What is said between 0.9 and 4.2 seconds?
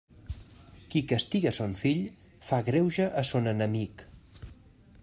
Qui castiga son fill, fa greuge a son enemic.